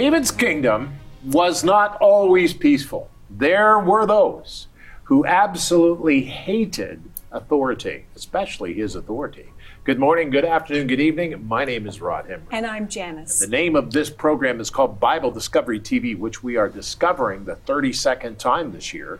[0.00, 3.10] David's kingdom was not always peaceful.
[3.28, 4.68] There were those
[5.02, 7.02] who absolutely hated
[7.32, 9.52] authority, especially his authority.
[9.82, 11.44] Good morning, good afternoon, good evening.
[11.48, 12.46] My name is Rod Hembree.
[12.52, 13.40] And I'm Janice.
[13.40, 17.56] The name of this program is called Bible Discovery TV, which we are discovering the
[17.56, 19.18] 32nd time this year.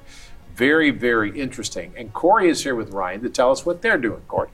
[0.55, 1.93] Very, very interesting.
[1.97, 4.21] And Corey is here with Ryan to tell us what they're doing.
[4.29, 4.51] Corey.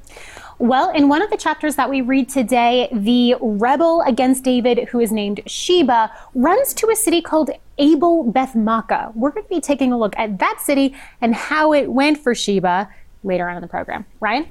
[0.58, 5.00] Well, in one of the chapters that we read today, the rebel against David, who
[5.00, 9.14] is named Sheba, runs to a city called Abel Beth Maachah.
[9.16, 12.36] We're going to be taking a look at that city and how it went for
[12.36, 12.88] Sheba
[13.24, 14.04] later on in the program.
[14.20, 14.46] Ryan?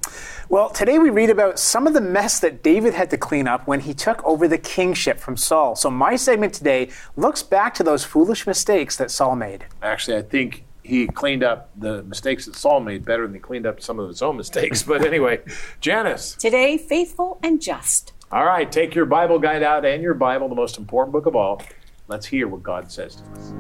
[0.49, 3.65] Well, today we read about some of the mess that David had to clean up
[3.65, 5.75] when he took over the kingship from Saul.
[5.75, 9.65] So my segment today looks back to those foolish mistakes that Saul made.
[9.81, 13.65] Actually, I think he cleaned up the mistakes that Saul made better than he cleaned
[13.65, 14.83] up some of his own mistakes.
[14.93, 15.41] But anyway,
[15.79, 16.35] Janice.
[16.35, 18.11] Today, faithful and just.
[18.31, 21.35] All right, take your Bible guide out and your Bible, the most important book of
[21.35, 21.61] all.
[22.07, 23.53] Let's hear what God says to us.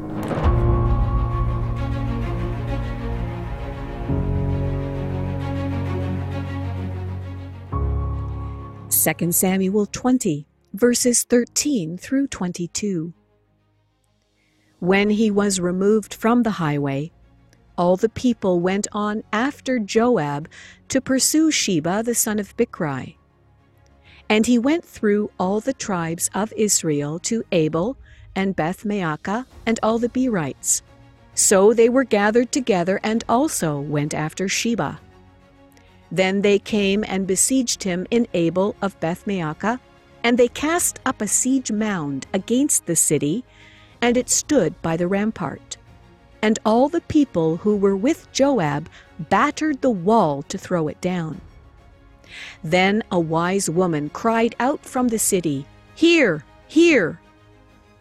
[8.93, 13.13] Second Samuel 20, verses 13 through 22.
[14.83, 17.13] When he was removed from the highway,
[17.77, 20.49] all the people went on after Joab
[20.89, 23.15] to pursue Sheba the son of Bichri.
[24.27, 27.95] And he went through all the tribes of Israel to Abel
[28.35, 30.81] and Beth Maachah and all the Berites.
[31.33, 34.99] So they were gathered together and also went after Sheba.
[36.11, 39.79] Then they came and besieged him in Abel of Beth Maachah,
[40.25, 43.45] and they cast up a siege mound against the city,
[44.03, 45.77] and it stood by the rampart.
[46.41, 51.39] And all the people who were with Joab battered the wall to throw it down.
[52.65, 55.65] Then a wise woman cried out from the city,
[55.95, 57.21] Here, here!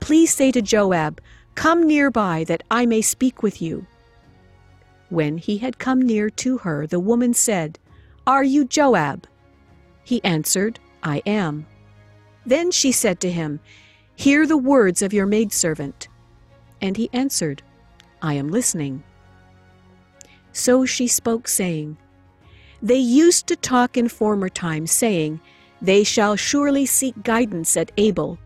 [0.00, 1.20] Please say to Joab,
[1.54, 3.86] Come nearby that I may speak with you.
[5.08, 7.78] When he had come near to her, the woman said,
[8.26, 9.28] Are you Joab?
[10.02, 11.64] He answered, I am.
[12.44, 13.60] Then she said to him,
[14.16, 16.08] Hear the words of your maidservant.
[16.80, 17.62] And he answered,
[18.20, 19.02] I am listening.
[20.52, 21.96] So she spoke, saying,
[22.82, 25.40] They used to talk in former times, saying,
[25.80, 28.38] They shall surely seek guidance at Abel,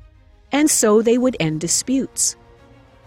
[0.52, 2.36] and so they would end disputes.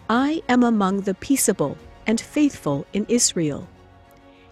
[0.10, 1.78] I am among the peaceable
[2.08, 3.68] and faithful in Israel.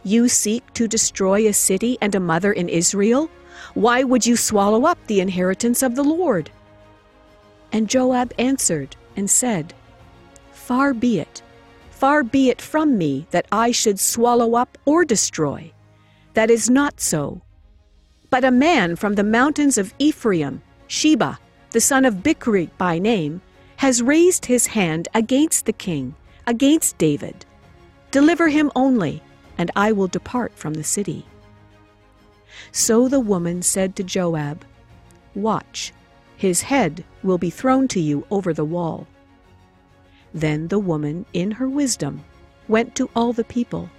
[0.04, 3.30] You seek to destroy a city and a mother in Israel?
[3.74, 6.50] Why would you swallow up the inheritance of the Lord?
[7.72, 9.74] And Joab answered and said,
[10.52, 11.42] Far be it,
[11.90, 15.72] far be it from me that I should swallow up or destroy.
[16.34, 17.42] That is not so.
[18.30, 21.40] But a man from the mountains of Ephraim, Sheba,
[21.72, 23.42] the son of Bichri by name,
[23.78, 27.46] has raised his hand against the king, against David.
[28.12, 29.22] Deliver him only,
[29.58, 31.26] and I will depart from the city.
[32.72, 34.66] So the woman said to Joab,
[35.36, 35.94] Watch,
[36.38, 39.08] his head will be thrown to you over the wall.
[40.34, 42.24] Then the woman, in her wisdom,
[42.68, 43.90] went to all the people.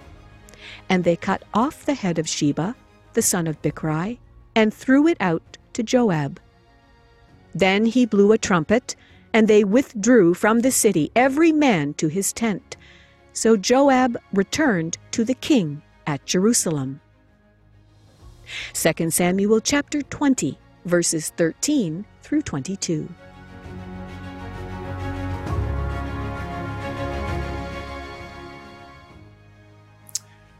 [0.89, 2.75] And they cut off the head of Sheba,
[3.13, 4.17] the son of Bichri,
[4.55, 6.39] and threw it out to Joab.
[7.53, 8.95] Then he blew a trumpet,
[9.33, 12.77] and they withdrew from the city, every man to his tent.
[13.33, 17.01] So Joab returned to the king at Jerusalem.
[18.73, 20.57] 2 Samuel chapter 20,
[20.89, 23.07] verses 13 through 22.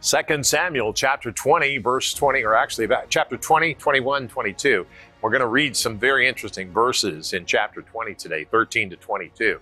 [0.01, 4.87] Second Samuel chapter 20, verse 20, or actually about chapter 20, 21, 22.
[5.21, 9.59] We're going to read some very interesting verses in chapter 20 today, 13 to 22.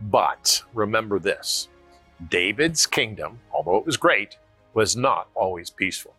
[0.00, 1.68] But remember this
[2.28, 4.38] David's kingdom, although it was great,
[4.74, 6.14] was not always peaceful.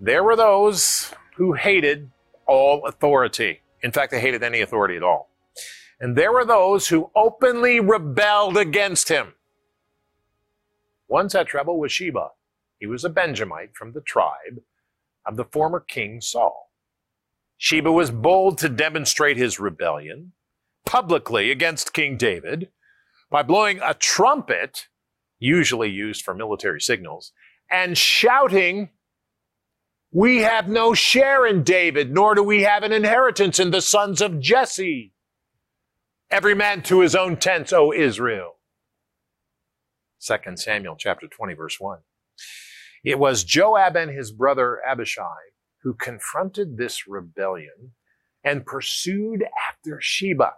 [0.00, 2.10] There were those who hated
[2.48, 3.60] all authority.
[3.82, 5.30] In fact, they hated any authority at all.
[6.00, 9.34] And there were those who openly rebelled against him.
[11.06, 12.28] One such rebel was Sheba.
[12.78, 14.60] He was a Benjamite from the tribe
[15.26, 16.70] of the former king Saul.
[17.56, 20.32] Sheba was bold to demonstrate his rebellion
[20.86, 22.70] publicly against King David
[23.30, 24.86] by blowing a trumpet,
[25.38, 27.32] usually used for military signals,
[27.70, 28.90] and shouting,
[30.10, 34.20] We have no share in David, nor do we have an inheritance in the sons
[34.20, 35.12] of Jesse.
[36.30, 38.56] Every man to his own tents, O Israel.
[40.20, 41.98] 2 Samuel chapter 20, verse 1.
[43.04, 45.24] It was Joab and his brother Abishai
[45.82, 47.92] who confronted this rebellion
[48.42, 50.54] and pursued after Sheba.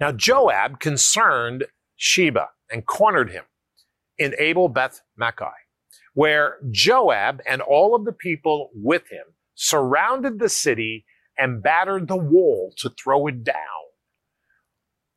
[0.00, 1.64] Now, Joab concerned
[1.96, 3.44] Sheba and cornered him
[4.18, 5.52] in Abel Beth Maachah,
[6.16, 11.04] where Joab and all of the people with him surrounded the city
[11.36, 13.54] and battered the wall to throw it down.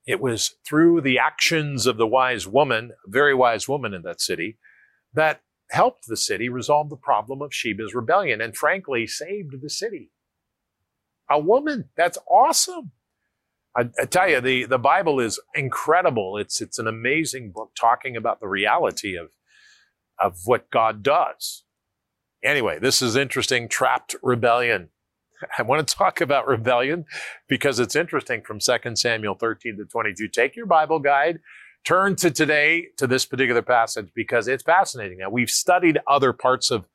[0.05, 4.19] It was through the actions of the wise woman, a very wise woman in that
[4.19, 4.57] city,
[5.13, 10.11] that helped the city resolve the problem of Sheba's rebellion and frankly saved the city.
[11.31, 12.91] A woman, that's awesome.
[13.73, 16.37] I, I, tell you, the, the Bible is incredible.
[16.37, 19.29] It's, it's an amazing book talking about the reality of,
[20.21, 21.63] of what God does.
[22.43, 23.67] Anyway, this is interesting.
[23.67, 24.89] Trapped rebellion.
[25.57, 27.05] I want to talk about rebellion
[27.47, 30.27] because it's interesting from 2 Samuel 13 to 22.
[30.29, 31.39] Take your Bible guide,
[31.85, 35.19] turn to today to this particular passage because it's fascinating.
[35.19, 36.85] Now, we've studied other parts of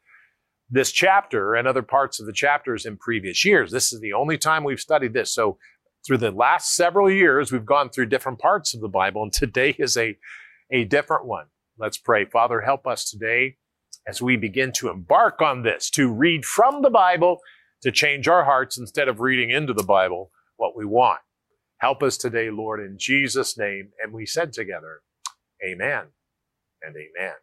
[0.70, 3.70] this chapter and other parts of the chapters in previous years.
[3.70, 5.32] This is the only time we've studied this.
[5.32, 5.58] So,
[6.06, 9.74] through the last several years, we've gone through different parts of the Bible, and today
[9.78, 10.18] is a,
[10.70, 11.46] a different one.
[11.78, 12.24] Let's pray.
[12.24, 13.56] Father, help us today
[14.06, 17.38] as we begin to embark on this, to read from the Bible
[17.82, 21.20] to change our hearts instead of reading into the Bible what we want.
[21.78, 23.90] Help us today, Lord, in Jesus' name.
[24.02, 25.00] And we said together,
[25.66, 26.06] Amen
[26.82, 27.34] and Amen.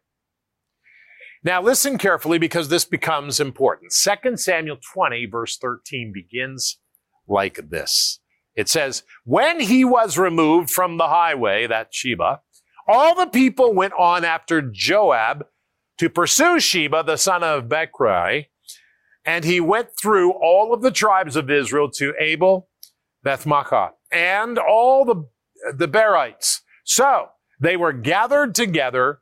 [1.44, 3.92] Now listen carefully because this becomes important.
[3.92, 6.78] 2 Samuel 20, verse 13 begins
[7.28, 8.20] like this.
[8.54, 12.40] It says, When he was removed from the highway, that Sheba,
[12.86, 15.46] all the people went on after Joab
[15.98, 18.46] to pursue Sheba, the son of Bichri,
[19.24, 22.68] and he went through all of the tribes of Israel to Abel,
[23.24, 25.28] Bethmaachah, and all the,
[25.72, 26.60] the Berites.
[26.84, 27.28] So
[27.60, 29.20] they were gathered together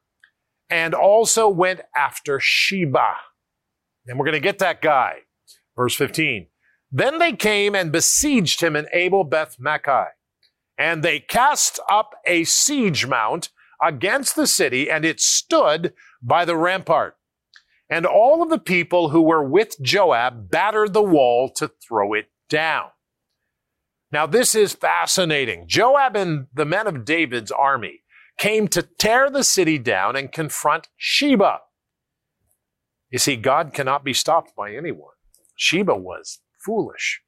[0.71, 3.17] and also went after Sheba.
[4.07, 5.19] And we're going to get that guy.
[5.77, 6.47] Verse 15.
[6.91, 10.09] Then they came and besieged him in Abel Beth Maachah.
[10.81, 13.51] And they cast up a siege mount
[13.83, 15.93] against the city, and it stood
[16.23, 17.17] by the rampart.
[17.91, 22.31] And all of the people who were with Joab battered the wall to throw it
[22.49, 22.87] down.
[24.11, 25.69] Now, this is fascinating.
[25.69, 28.01] Joab and the men of David's army
[28.39, 31.59] came to tear the city down and confront Sheba.
[33.11, 35.13] You see, God cannot be stopped by anyone.
[35.57, 37.21] Sheba was foolish.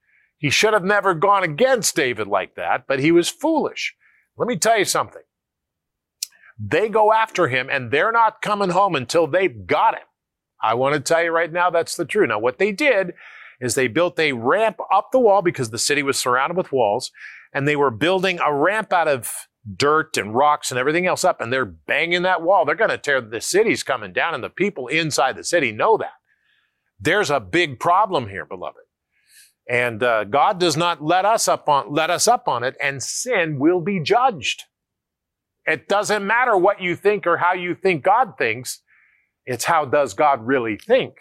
[0.43, 3.95] He should have never gone against David like that, but he was foolish.
[4.37, 5.23] Let me tell you something.
[6.59, 10.03] They go after him and they're not coming home until they've got him.
[10.61, 12.29] I want to tell you right now that's the truth.
[12.29, 13.13] Now, what they did
[13.61, 17.13] is they built a ramp up the wall because the city was surrounded with walls,
[17.53, 19.33] and they were building a ramp out of
[19.77, 22.65] dirt and rocks and everything else up, and they're banging that wall.
[22.65, 25.97] They're going to tear the city's coming down, and the people inside the city know
[25.99, 26.15] that.
[26.99, 28.83] There's a big problem here, beloved.
[29.69, 33.03] And uh, God does not let us up on let us up on it, and
[33.03, 34.65] sin will be judged.
[35.67, 38.83] It doesn't matter what you think or how you think God thinks.
[39.47, 41.15] It's how does God really think,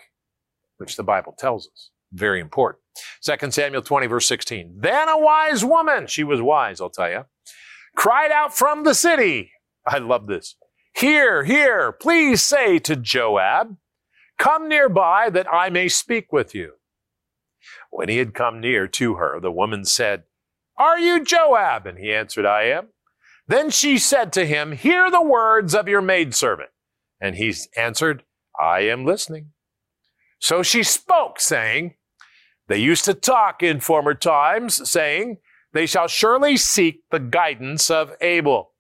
[0.78, 1.92] which the Bible tells us.
[2.12, 2.82] Very important.
[3.24, 4.76] 2 Samuel 20, verse 16.
[4.80, 7.26] Then a wise woman, she was wise, I'll tell you,
[7.96, 9.52] cried out from the city.
[9.88, 10.56] I love this.
[10.96, 13.77] Here, here, please say to Joab,
[14.38, 16.74] Come nearby that I may speak with you.
[17.91, 20.24] When he had come near to her, the woman said,
[20.77, 21.86] Are you Joab?
[21.86, 22.88] And he answered, I am.
[23.48, 26.69] Then she said to him, Hear the words of your maidservant.
[27.19, 28.24] And he answered,
[28.60, 29.51] I am listening.
[30.39, 31.95] So she spoke, saying,
[32.67, 35.38] They used to talk in former times, saying,
[35.74, 38.71] They shall surely seek the guidance of Abel.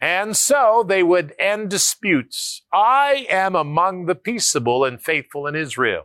[0.00, 2.62] And so they would end disputes.
[2.72, 6.04] I am among the peaceable and faithful in Israel.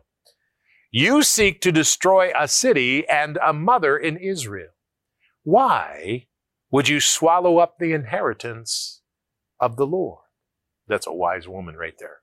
[0.95, 4.69] You seek to destroy a city and a mother in Israel.
[5.41, 6.27] Why
[6.69, 9.01] would you swallow up the inheritance
[9.59, 10.21] of the Lord?
[10.87, 12.17] That's a wise woman right there.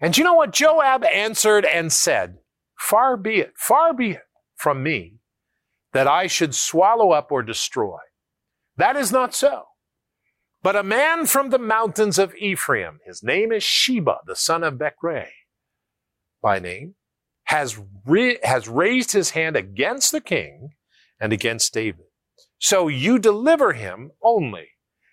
[0.00, 0.54] And you know what?
[0.54, 2.38] Joab answered and said,
[2.78, 4.22] Far be it, far be it
[4.56, 5.18] from me
[5.92, 7.98] that I should swallow up or destroy.
[8.78, 9.64] That is not so.
[10.62, 14.78] But a man from the mountains of Ephraim, his name is Sheba, the son of
[14.78, 15.26] Bichri,
[16.40, 16.94] by name,
[17.50, 20.70] has, re- has raised his hand against the king
[21.20, 22.04] and against David.
[22.58, 24.68] So you deliver him only,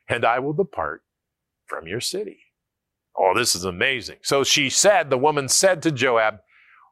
[0.08, 1.02] and I will depart
[1.66, 2.38] from your city.
[3.18, 4.18] Oh, this is amazing.
[4.22, 6.36] So she said, the woman said to Joab,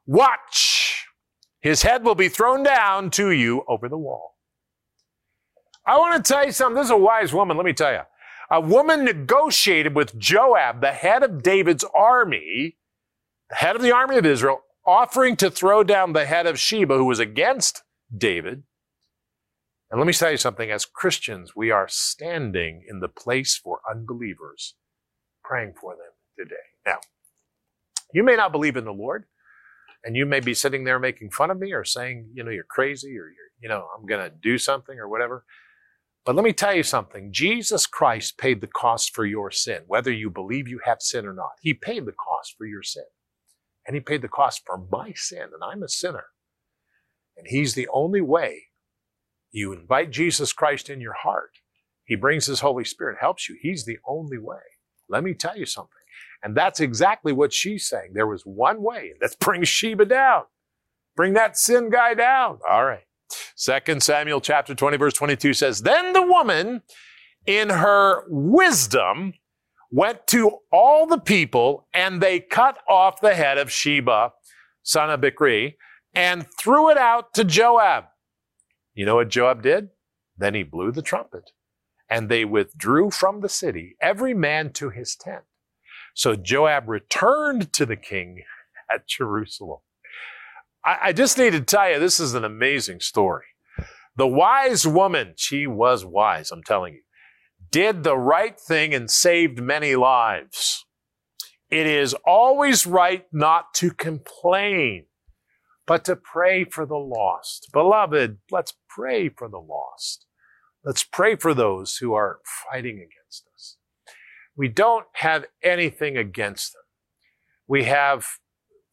[0.04, 1.06] Watch,
[1.60, 4.34] his head will be thrown down to you over the wall.
[5.86, 6.74] I want to tell you something.
[6.74, 8.00] This is a wise woman, let me tell you.
[8.50, 12.78] A woman negotiated with Joab, the head of David's army,
[13.48, 16.96] the head of the army of Israel, offering to throw down the head of Sheba,
[16.96, 17.82] who was against
[18.16, 18.64] David,
[19.90, 23.80] And let me tell you something as Christians, we are standing in the place for
[23.88, 24.74] unbelievers,
[25.44, 26.56] praying for them today.
[26.84, 26.98] Now,
[28.12, 29.26] you may not believe in the Lord,
[30.04, 32.64] and you may be sitting there making fun of me or saying, you know, you're
[32.64, 35.44] crazy or you're, you know, I'm going to do something or whatever.
[36.24, 40.12] But let me tell you something Jesus Christ paid the cost for your sin, whether
[40.12, 41.52] you believe you have sin or not.
[41.60, 43.04] He paid the cost for your sin.
[43.86, 46.26] And He paid the cost for my sin, and I'm a sinner.
[47.36, 48.64] And He's the only way
[49.52, 51.50] you invite Jesus Christ in your heart.
[52.04, 53.56] He brings His Holy Spirit, helps you.
[53.60, 54.58] He's the only way.
[55.08, 55.92] Let me tell you something.
[56.42, 58.10] And that's exactly what she's saying.
[58.12, 59.12] There was one way.
[59.20, 60.44] Let's bring Sheba down.
[61.16, 62.58] Bring that sin guy down.
[62.68, 63.04] All right.
[63.56, 66.82] Second Samuel chapter 20 verse 22 says, Then the woman
[67.46, 69.32] in her wisdom
[69.96, 74.30] went to all the people and they cut off the head of Sheba,
[74.82, 75.76] son of Bichri,
[76.14, 78.04] and threw it out to Joab.
[78.94, 79.88] You know what Joab did?
[80.36, 81.50] Then he blew the trumpet
[82.10, 85.44] and they withdrew from the city, every man to his tent.
[86.12, 88.42] So Joab returned to the king
[88.92, 89.80] at Jerusalem.
[90.84, 93.46] I, I just need to tell you, this is an amazing story.
[94.14, 97.00] The wise woman, she was wise, I'm telling you,
[97.70, 100.84] did the right thing and saved many lives.
[101.70, 105.06] It is always right not to complain,
[105.86, 107.68] but to pray for the lost.
[107.72, 110.26] Beloved, let's pray for the lost.
[110.84, 112.38] Let's pray for those who are
[112.70, 113.76] fighting against us.
[114.56, 116.82] We don't have anything against them.
[117.66, 118.26] We have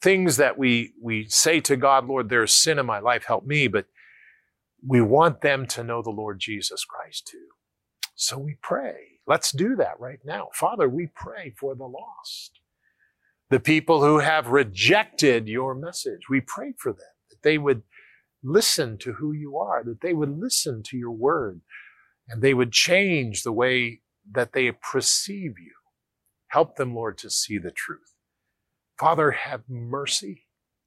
[0.02, 3.68] things that we, we say to God, Lord, there's sin in my life, help me,
[3.68, 3.86] but
[4.86, 7.48] we want them to know the Lord Jesus Christ too.
[8.16, 8.96] So we pray.
[9.26, 10.50] Let's do that right now.
[10.54, 12.60] Father, we pray for the lost.
[13.50, 17.84] The people who have rejected your message, we pray for them, that they would
[18.44, 21.62] listen to who you are, that they would listen to your word,
[22.28, 24.02] and they would change the way
[24.32, 25.74] that they perceive you.
[26.48, 28.16] Help them, Lord, to see the truth.
[29.00, 30.46] Father, have mercy.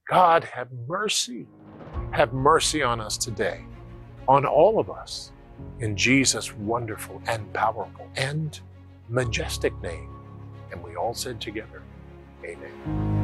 [0.09, 1.47] God, have mercy.
[2.13, 3.65] Have mercy on us today,
[4.29, 5.33] on all of us,
[5.81, 8.61] in Jesus' wonderful and powerful and
[9.09, 10.11] majestic name.
[10.73, 11.83] And we all said together,
[12.45, 13.17] Amen.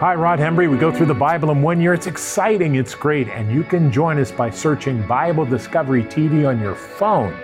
[0.00, 0.70] Hi, Rod Hembree.
[0.70, 1.92] We go through the Bible in one year.
[1.92, 6.60] It's exciting, it's great, and you can join us by searching Bible Discovery TV on
[6.60, 7.36] your phone.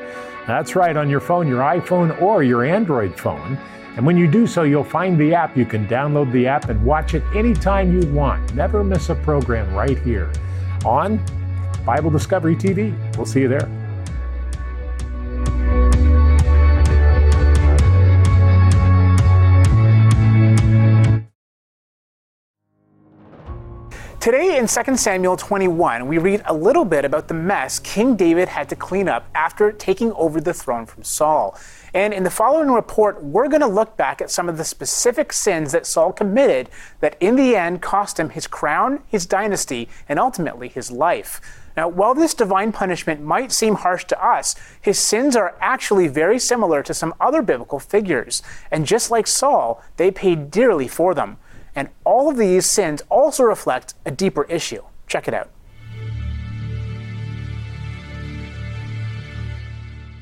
[0.47, 3.59] That's right, on your phone, your iPhone or your Android phone.
[3.97, 5.57] And when you do so, you'll find the app.
[5.57, 8.55] You can download the app and watch it anytime you want.
[8.55, 10.31] Never miss a program right here
[10.85, 11.25] on
[11.85, 12.95] Bible Discovery TV.
[13.17, 13.69] We'll see you there.
[24.25, 28.49] Today in 2 Samuel 21, we read a little bit about the mess King David
[28.49, 31.59] had to clean up after taking over the throne from Saul.
[31.95, 35.33] And in the following report, we're going to look back at some of the specific
[35.33, 40.19] sins that Saul committed that in the end cost him his crown, his dynasty, and
[40.19, 41.41] ultimately his life.
[41.77, 46.39] Now, while this divine punishment might seem harsh to us, his sins are actually very
[46.41, 48.43] similar to some other biblical figures.
[48.73, 51.37] And just like Saul, they paid dearly for them.
[51.77, 54.83] And all of these sins also reflect a deeper issue.
[55.07, 55.51] Check it out.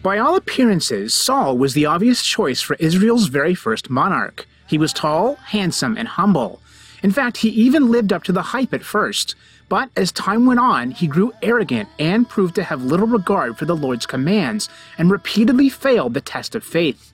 [0.02, 4.48] By all appearances, Saul was the obvious choice for Israel's very first monarch.
[4.66, 6.60] He was tall, handsome, and humble.
[7.04, 9.36] In fact, he even lived up to the hype at first.
[9.68, 13.64] But as time went on, he grew arrogant and proved to have little regard for
[13.64, 14.68] the Lord's commands
[14.98, 17.12] and repeatedly failed the test of faith.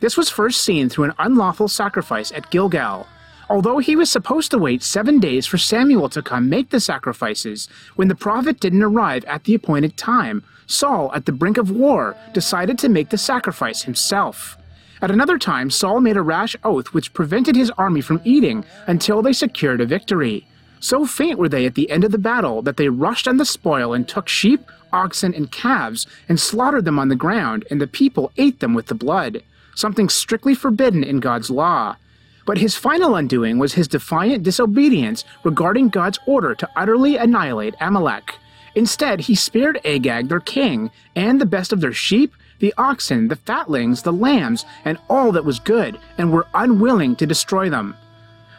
[0.00, 3.08] This was first seen through an unlawful sacrifice at Gilgal.
[3.50, 7.68] Although he was supposed to wait seven days for Samuel to come make the sacrifices,
[7.96, 12.14] when the prophet didn't arrive at the appointed time, Saul, at the brink of war,
[12.32, 14.56] decided to make the sacrifice himself.
[15.00, 19.22] At another time, Saul made a rash oath which prevented his army from eating until
[19.22, 20.46] they secured a victory.
[20.80, 23.44] So faint were they at the end of the battle that they rushed on the
[23.44, 27.86] spoil and took sheep, oxen, and calves and slaughtered them on the ground, and the
[27.86, 29.42] people ate them with the blood,
[29.74, 31.96] something strictly forbidden in God's law.
[32.44, 38.34] But his final undoing was his defiant disobedience regarding God's order to utterly annihilate Amalek.
[38.74, 43.36] Instead, he spared Agag, their king, and the best of their sheep, the oxen, the
[43.36, 47.96] fatlings, the lambs, and all that was good, and were unwilling to destroy them.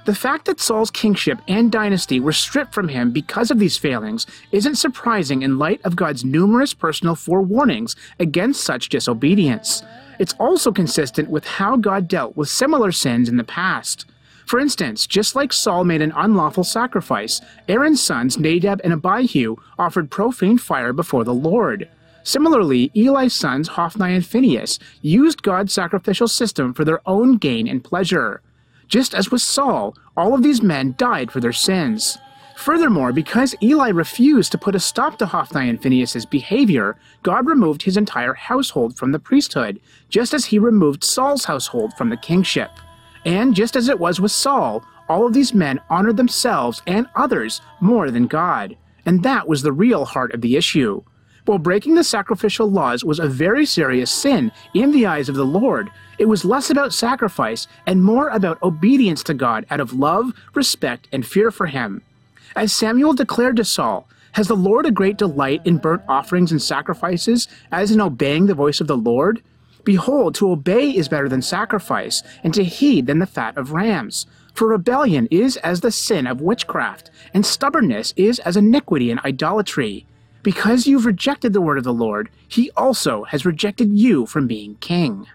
[0.06, 4.26] The fact that Saul's kingship and dynasty were stripped from him because of these failings
[4.52, 9.84] isn't surprising in light of God's numerous personal forewarnings against such disobedience.
[10.18, 14.06] It's also consistent with how God dealt with similar sins in the past.
[14.50, 20.10] For instance, just like Saul made an unlawful sacrifice, Aaron's sons Nadab and Abihu offered
[20.10, 21.88] profane fire before the Lord.
[22.24, 27.84] Similarly, Eli's sons Hophni and Phinehas used God's sacrificial system for their own gain and
[27.84, 28.42] pleasure.
[28.88, 32.18] Just as with Saul, all of these men died for their sins.
[32.56, 37.84] Furthermore, because Eli refused to put a stop to Hophni and Phinehas' behavior, God removed
[37.84, 39.80] his entire household from the priesthood,
[40.10, 42.72] just as he removed Saul's household from the kingship.
[43.26, 47.62] And just as it was with Saul, all of these men honored themselves and others
[47.82, 48.78] more than God.
[49.06, 51.02] And that was the real heart of the issue.
[51.46, 55.46] While breaking the sacrificial laws was a very serious sin in the eyes of the
[55.46, 60.34] Lord, it was less about sacrifice and more about obedience to God out of love,
[60.54, 62.04] respect, and fear for Him.
[62.56, 66.62] As Samuel declared to Saul, Has the Lord a great delight in burnt offerings and
[66.62, 69.42] sacrifices, as in obeying the voice of the Lord?
[69.90, 74.28] Behold, to obey is better than sacrifice, and to heed than the fat of rams.
[74.54, 80.06] For rebellion is as the sin of witchcraft, and stubbornness is as iniquity and idolatry.
[80.44, 84.76] Because you've rejected the word of the Lord, he also has rejected you from being
[84.76, 85.26] king.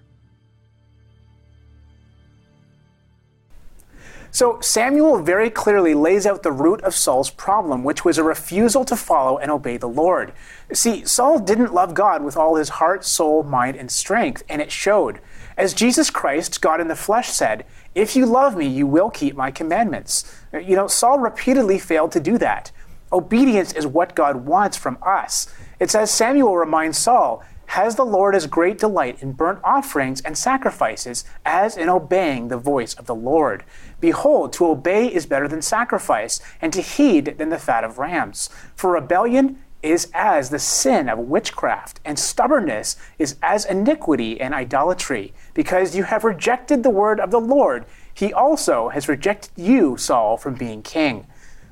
[4.35, 8.85] So Samuel very clearly lays out the root of Saul's problem, which was a refusal
[8.87, 10.33] to follow and obey the Lord.
[10.73, 14.73] See, Saul didn't love God with all his heart, soul, mind, and strength, and it
[14.73, 15.21] showed.
[15.57, 17.65] As Jesus Christ, God in the flesh, said,
[17.95, 20.37] If you love me, you will keep my commandments.
[20.53, 22.73] You know, Saul repeatedly failed to do that.
[23.13, 25.47] Obedience is what God wants from us.
[25.79, 30.37] It says Samuel reminds Saul, has the Lord as great delight in burnt offerings and
[30.37, 33.65] sacrifices as in obeying the voice of the Lord.
[34.05, 38.51] Behold, to obey is better than sacrifice, and to heed than the fat of rams.
[38.77, 45.33] For rebellion is as the sin of witchcraft, and stubbornness is as iniquity and idolatry.
[45.55, 50.37] Because you have rejected the word of the Lord, he also has rejected you, Saul,
[50.37, 51.27] from being king.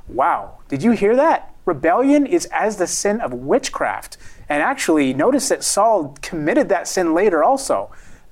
[0.09, 1.55] Wow, did you hear that?
[1.67, 4.17] Rebellion is as the sin of witchcraft.
[4.49, 7.91] And actually, notice that Saul committed that sin later also.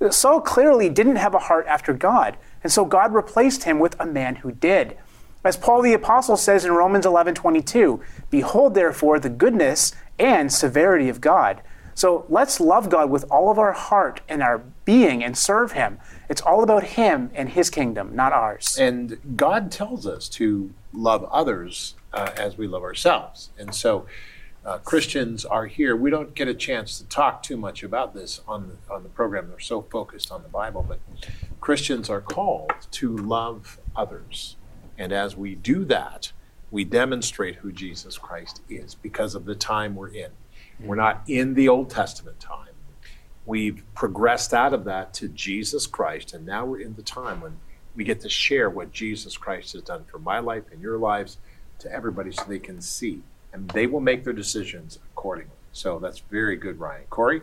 [0.09, 4.05] Saul clearly didn't have a heart after God, and so God replaced him with a
[4.05, 4.97] man who did.
[5.43, 11.21] As Paul the apostle says in Romans 11:22, "Behold therefore the goodness and severity of
[11.21, 11.61] God."
[11.93, 15.99] So let's love God with all of our heart and our being and serve him.
[16.29, 18.77] It's all about him and his kingdom, not ours.
[18.79, 23.49] And God tells us to love others uh, as we love ourselves.
[23.57, 24.05] And so
[24.65, 25.95] uh, Christians are here.
[25.95, 29.09] We don't get a chance to talk too much about this on the, on the
[29.09, 29.49] program.
[29.49, 30.99] They're so focused on the Bible, but
[31.61, 34.57] Christians are called to love others.
[34.97, 36.31] And as we do that,
[36.71, 40.31] we demonstrate who Jesus Christ is because of the time we're in.
[40.79, 42.69] We're not in the Old Testament time.
[43.45, 47.57] We've progressed out of that to Jesus Christ, and now we're in the time when
[47.95, 51.37] we get to share what Jesus Christ has done for my life and your lives
[51.79, 53.21] to everybody so they can see.
[53.53, 55.51] And they will make their decisions accordingly.
[55.73, 57.03] So that's very good, Ryan.
[57.09, 57.41] Corey?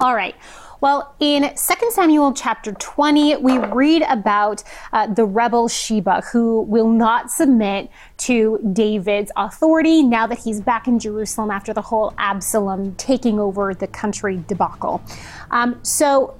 [0.00, 0.34] All right.
[0.80, 1.56] Well, in 2
[1.92, 8.58] Samuel chapter 20, we read about uh, the rebel Sheba who will not submit to
[8.72, 13.86] David's authority now that he's back in Jerusalem after the whole Absalom taking over the
[13.86, 15.00] country debacle.
[15.50, 16.38] Um, so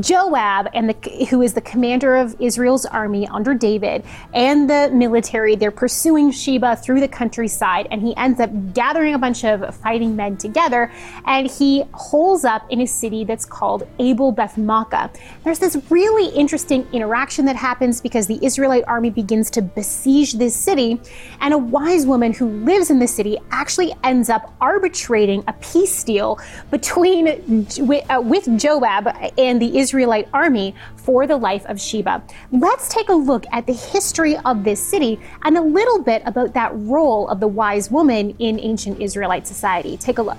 [0.00, 5.56] Joab and the who is the commander of Israel's army under David and the military
[5.56, 10.14] they're pursuing Sheba through the countryside and he ends up gathering a bunch of fighting
[10.14, 10.92] men together
[11.24, 15.14] and he holes up in a city that's called Abel Beth Maachah.
[15.42, 20.54] There's this really interesting interaction that happens because the Israelite army begins to besiege this
[20.54, 21.00] city
[21.40, 26.04] and a wise woman who lives in the city actually ends up arbitrating a peace
[26.04, 26.38] deal
[26.70, 27.66] between
[28.10, 32.22] uh, with Joab and the Israelite army for the life of Sheba.
[32.50, 36.52] Let's take a look at the history of this city and a little bit about
[36.54, 39.96] that role of the wise woman in ancient Israelite society.
[39.96, 40.38] Take a look.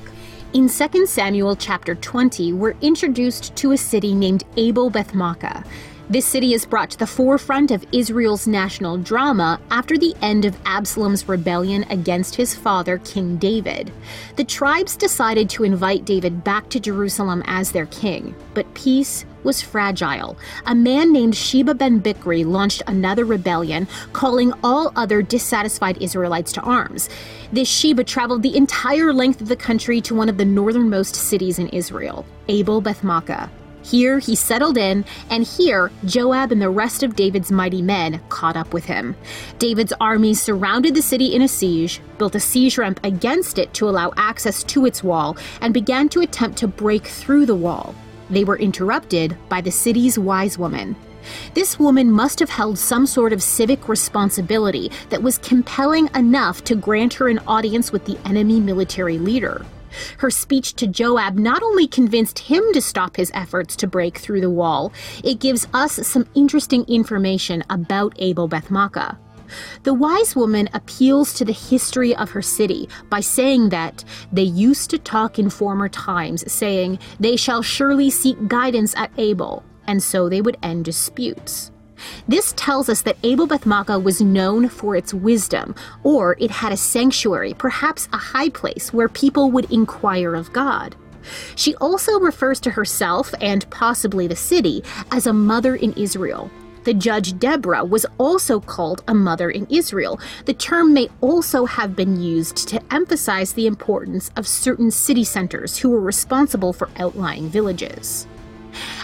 [0.52, 5.65] In 2 Samuel chapter 20, we're introduced to a city named Abel Beth Maachah.
[6.12, 10.58] This city is brought to the forefront of Israel's national drama after the end of
[10.65, 13.91] Absalom's rebellion against his father, King David.
[14.36, 19.62] The tribes decided to invite David back to Jerusalem as their king, but peace was
[19.62, 20.36] fragile.
[20.65, 26.62] A man named Sheba ben Bichri launched another rebellion, calling all other dissatisfied Israelites to
[26.62, 27.08] arms.
[27.52, 31.60] This Sheba traveled the entire length of the country to one of the northernmost cities
[31.60, 33.52] in Israel, Abel Beth Maachah.
[33.89, 38.56] Here he settled in, and here Joab and the rest of David's mighty men caught
[38.56, 39.15] up with him.
[39.58, 43.89] David's army surrounded the city in a siege, built a siege ramp against it to
[43.89, 47.95] allow access to its wall, and began to attempt to break through the wall.
[48.30, 50.95] They were interrupted by the city's wise woman.
[51.56, 56.75] This woman must have held some sort of civic responsibility that was compelling enough to
[56.75, 59.65] grant her an audience with the enemy military leader.
[60.17, 64.41] Her speech to Joab not only convinced him to stop his efforts to break through
[64.41, 64.91] the wall,
[65.23, 69.17] it gives us some interesting information about Abel Bethmaachah.
[69.84, 74.89] The wise woman appeals to the history of her city by saying that they used
[74.91, 80.30] to talk in former times, saying, They shall surely seek guidance at Abel, and so
[80.30, 81.71] they would end disputes.
[82.27, 86.77] This tells us that Abel Bethmaachah was known for its wisdom, or it had a
[86.77, 90.95] sanctuary, perhaps a high place where people would inquire of God.
[91.55, 96.49] She also refers to herself, and possibly the city, as a mother in Israel.
[96.85, 100.19] The judge Deborah was also called a mother in Israel.
[100.45, 105.77] The term may also have been used to emphasize the importance of certain city centers
[105.77, 108.27] who were responsible for outlying villages.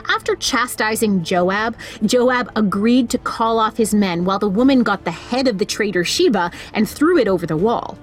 [0.07, 5.11] After chastising Joab, Joab agreed to call off his men while the woman got the
[5.11, 7.97] head of the traitor Sheba and threw it over the wall.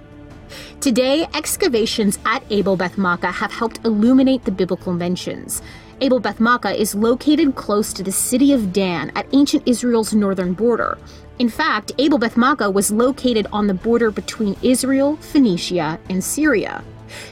[0.80, 5.62] Today, excavations at Abel Bethmaachah have helped illuminate the biblical mentions.
[6.00, 10.98] Abel Bethmaachah is located close to the city of Dan at ancient Israel's northern border.
[11.38, 16.82] In fact, Abel Bethmaachah was located on the border between Israel, Phoenicia, and Syria.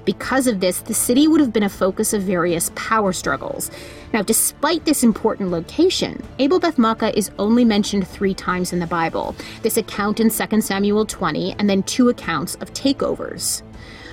[0.04, 3.70] Because of this, the city would have been a focus of various power struggles.
[4.12, 9.34] Now, despite this important location, Abel Bethmaachah is only mentioned three times in the Bible.
[9.62, 13.62] This account in 2 Samuel 20, and then two accounts of takeovers.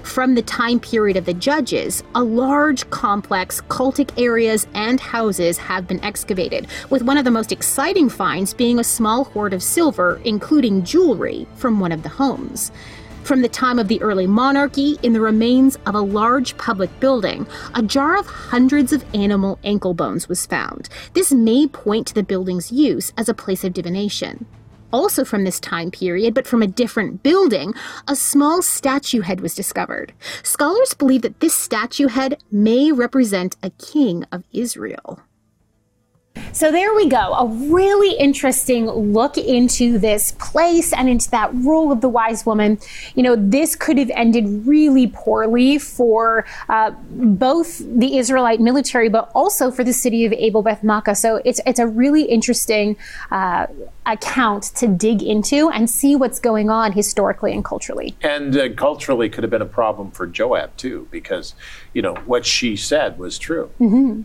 [0.08, 5.86] From the time period of the judges, a large, complex, cultic areas and houses have
[5.86, 10.22] been excavated, with one of the most exciting finds being a small hoard of silver,
[10.24, 12.72] including jewelry, from one of the homes.
[13.28, 17.46] From the time of the early monarchy, in the remains of a large public building,
[17.76, 20.88] a jar of hundreds of animal ankle bones was found.
[21.12, 24.46] This may point to the building's use as a place of divination.
[24.94, 27.74] Also from this time period, but from a different building,
[28.08, 30.14] a small statue head was discovered.
[30.42, 35.20] Scholars believe that this statue head may represent a king of Israel.
[36.58, 37.18] So there we go.
[37.18, 42.80] A really interesting look into this place and into that role of the wise woman.
[43.14, 49.30] You know, this could have ended really poorly for uh, both the Israelite military, but
[49.36, 51.16] also for the city of Abel Beth Maachah.
[51.16, 52.98] So it's it's a really interesting
[53.30, 53.68] uh,
[54.08, 58.16] account to dig into and see what's going on historically and culturally.
[58.22, 61.54] And uh, culturally, could have been a problem for Joab too, because
[61.94, 63.70] you know what she said was true.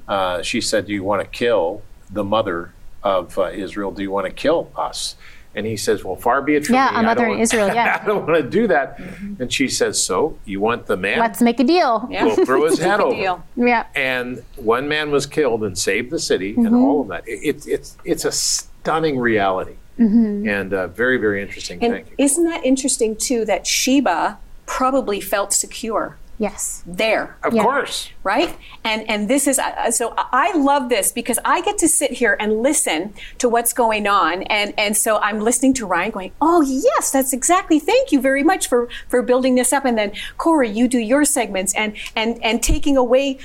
[0.08, 2.72] Uh, she said, "Do you want to kill the mother
[3.02, 3.90] of uh, Israel?
[3.90, 5.16] Do you want to kill us?"
[5.54, 6.96] And he says, "Well, far be it from Yeah, me.
[6.96, 8.00] a I mother in Israel, yeah.
[8.02, 8.98] I don't want to do that."
[9.38, 11.18] And she says, "So you want the man?
[11.18, 12.06] Let's make a deal.
[12.10, 13.44] We'll throw his head over." Deal.
[13.56, 13.86] Yeah.
[13.94, 16.66] and one man was killed and saved the city Mm-hmm.
[16.66, 17.26] and all of that.
[17.28, 20.48] It, it, it's it's a stunning reality Mm-hmm.
[20.48, 22.04] and a very very interesting And thing.
[22.16, 26.82] isn't that interesting too that Sheba probably felt secure Yes.
[26.84, 27.62] there, Of Yeah.
[27.62, 28.50] course, right?
[28.82, 32.36] And and this is uh, so I love this because I get to sit here
[32.40, 36.60] and listen to what's going on, and and so I'm listening to Ryan going, oh
[36.62, 37.78] yes, that's exactly.
[37.78, 41.24] Thank you very much for for building this up, and then Corey, you do your
[41.24, 43.38] segments, and and and taking away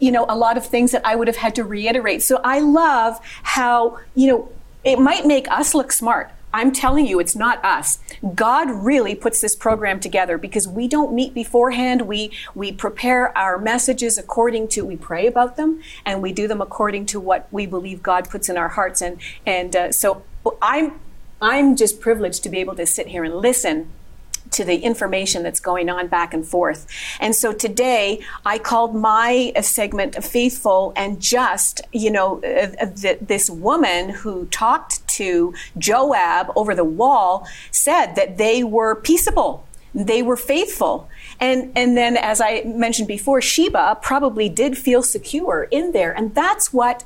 [0.00, 2.24] you know, a lot of things that I would have had to reiterate.
[2.24, 4.50] So I love how, you know,
[4.82, 6.28] it might make us look smart.
[6.52, 7.98] I'm telling you, it's not us.
[8.34, 12.02] God really puts this program together because we don't meet beforehand.
[12.02, 16.60] We we prepare our messages according to we pray about them and we do them
[16.60, 19.00] according to what we believe God puts in our hearts.
[19.00, 20.22] And and uh, so
[20.60, 21.00] I'm
[21.40, 23.90] I'm just privileged to be able to sit here and listen
[24.52, 26.86] to the information that's going on back and forth.
[27.20, 32.86] And so today I called my uh, segment faithful and just, you know, uh, uh,
[32.86, 39.66] th- this woman who talked to Joab over the wall said that they were peaceable.
[39.94, 41.08] They were faithful.
[41.38, 46.12] And, and then, as I mentioned before, Sheba probably did feel secure in there.
[46.12, 47.04] And that's what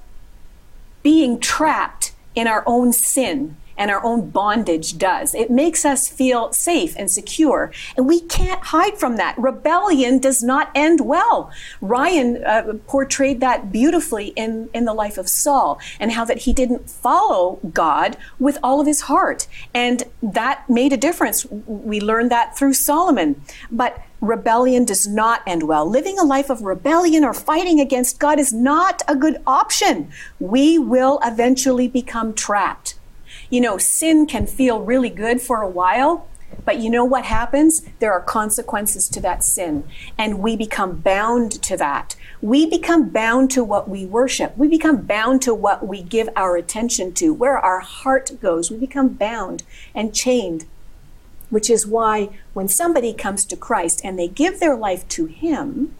[1.02, 5.35] being trapped in our own sin and our own bondage does.
[5.35, 9.37] It makes us feel safe and secure, and we can't hide from that.
[9.39, 11.51] Rebellion does not end well.
[11.81, 16.53] Ryan uh, portrayed that beautifully in, in the life of Saul and how that he
[16.53, 21.47] didn't follow God with all of his heart, and that made a difference.
[21.47, 23.43] We learned that through Solomon.
[23.71, 25.89] But rebellion does not end well.
[25.89, 30.11] Living a life of rebellion or fighting against God is not a good option.
[30.41, 32.95] We will eventually become trapped.
[33.50, 36.28] You know, sin can feel really good for a while,
[36.64, 37.82] But you know what happens?
[37.98, 39.85] There are consequences to that sin,
[40.16, 42.16] and we become bound to that.
[42.40, 44.56] We become bound to what we worship.
[44.56, 48.70] We become bound to what we give our attention to, where our heart goes.
[48.70, 49.62] We become bound
[49.94, 50.66] and chained,
[51.50, 55.94] which is why when somebody comes to Christ and they give their life to Him,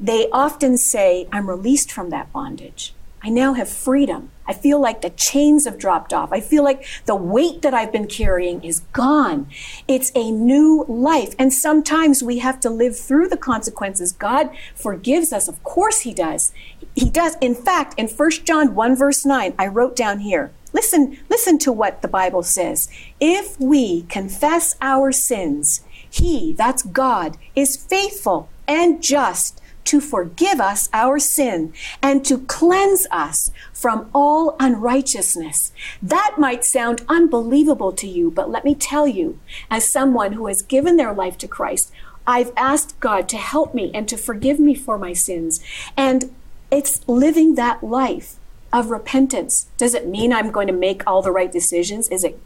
[0.00, 2.94] they often say, I'm released from that bondage.
[3.22, 4.30] I now have freedom.
[4.46, 6.32] I feel like the chains have dropped off.
[6.32, 9.48] I feel like the weight that I've been carrying is gone.
[9.86, 11.34] It's a new life.
[11.38, 14.12] And sometimes we have to live through the consequences.
[14.12, 15.48] God forgives us.
[15.48, 16.52] Of course he does.
[16.94, 17.36] He does.
[17.40, 21.72] In fact, in 1 John 1 verse 9, I wrote down here, listen, listen to
[21.72, 22.88] what the Bible says.
[23.20, 30.88] If we confess our sins, he, that's God, is faithful and just to forgive us
[30.92, 35.72] our sin and to cleanse us from all unrighteousness.
[36.02, 39.38] That might sound unbelievable to you, but let me tell you,
[39.70, 41.92] as someone who has given their life to Christ,
[42.26, 45.60] I've asked God to help me and to forgive me for my sins.
[45.96, 46.34] And
[46.70, 48.36] it's living that life
[48.72, 49.66] of repentance.
[49.76, 52.08] Does it mean I'm going to make all the right decisions?
[52.08, 52.40] Is it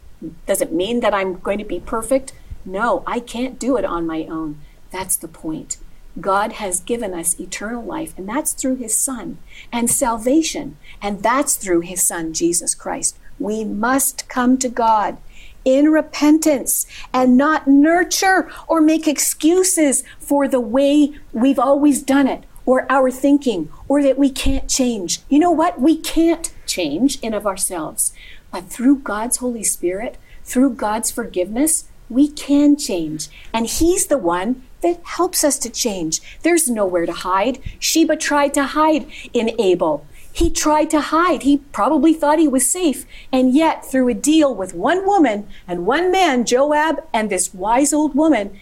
[0.47, 2.33] does it mean that I'm going to be perfect?
[2.65, 4.59] No, I can't do it on my own.
[4.91, 5.77] That's the point.
[6.19, 9.37] God has given us eternal life, and that's through His Son,
[9.71, 13.17] and salvation, and that's through His Son, Jesus Christ.
[13.39, 15.17] We must come to God
[15.63, 22.45] in repentance and not nurture or make excuses for the way we've always done it
[22.65, 25.19] or our thinking or that we can't change.
[25.29, 25.79] You know what?
[25.79, 28.13] We can't change in of ourselves.
[28.51, 33.27] But through God's Holy Spirit, through God's forgiveness, we can change.
[33.53, 36.21] And He's the one that helps us to change.
[36.43, 37.59] There's nowhere to hide.
[37.79, 40.05] Sheba tried to hide in Abel.
[40.31, 41.41] He tried to hide.
[41.41, 43.05] He probably thought he was safe.
[43.31, 47.91] And yet, through a deal with one woman and one man, Joab, and this wise
[47.91, 48.59] old woman,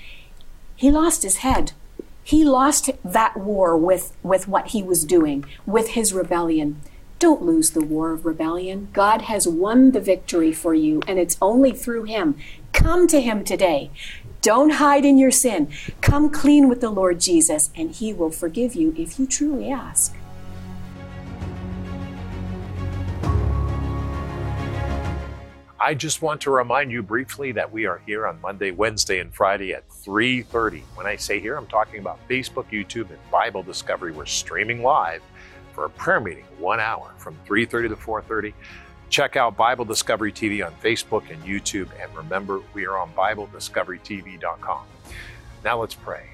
[0.78, 1.74] he lost his head.
[2.24, 6.82] He lost that war with, with what he was doing, with his rebellion.
[7.20, 8.88] Don't lose the war of rebellion.
[8.94, 12.38] God has won the victory for you, and it's only through him.
[12.74, 13.92] Come to him today.
[14.46, 15.72] Don't hide in your sin.
[16.02, 20.16] Come clean with the Lord Jesus, and He will forgive you if you truly ask.
[25.80, 29.34] I just want to remind you briefly that we are here on Monday, Wednesday, and
[29.34, 30.84] Friday at 3:30.
[30.94, 34.12] When I say here, I'm talking about Facebook, YouTube, and Bible Discovery.
[34.12, 35.24] We're streaming live
[35.74, 38.54] for a prayer meeting, one hour from 3:30 to 4:30.
[39.16, 41.88] Check out Bible Discovery TV on Facebook and YouTube.
[42.02, 44.84] And remember, we are on BibleDiscoveryTV.com.
[45.64, 46.32] Now let's pray.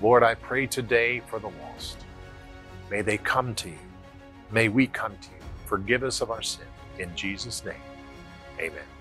[0.00, 1.98] Lord, I pray today for the lost.
[2.90, 3.76] May they come to you.
[4.50, 5.44] May we come to you.
[5.66, 6.64] Forgive us of our sin.
[6.98, 7.74] In Jesus' name,
[8.58, 8.93] amen.